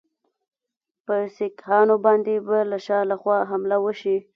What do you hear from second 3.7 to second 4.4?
وشي.